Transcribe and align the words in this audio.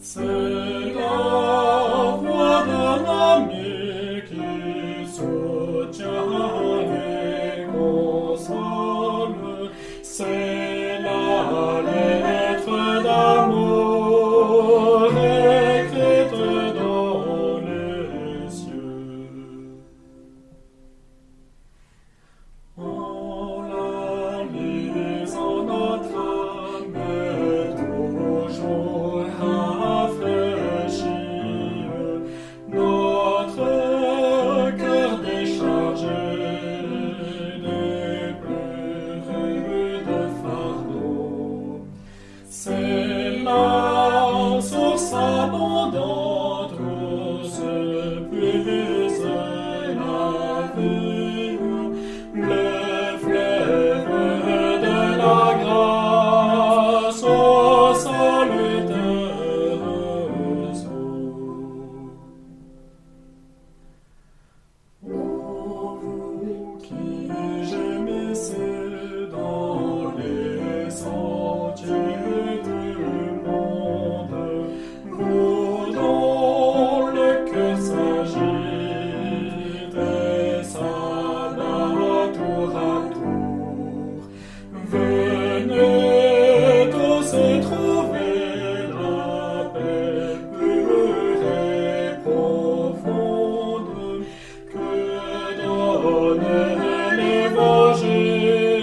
C'est 0.00 0.94
la 0.94 2.16
voix 2.20 2.60
de 2.66 2.82
l'ami 3.04 4.22
qui 4.28 4.52
soutient 5.06 6.82
et 6.90 7.66
console. 7.72 9.70
C'est 10.02 10.98
la 11.02 11.82
lettre 11.82 13.02
d'amour 13.04 15.12
écrite 15.16 16.34
dans 16.74 17.60
les 17.60 18.50
cieux. 18.50 19.78
En 22.76 23.62
la 23.70 24.42
lisant 24.52 25.62
notre 25.62 26.31
C'est 42.54 43.42
la 43.42 44.60
source 44.60 45.14
abondante 45.14 46.31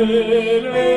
Amen. 0.00 0.89